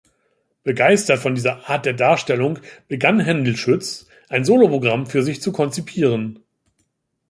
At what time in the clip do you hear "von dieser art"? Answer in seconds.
1.19-1.85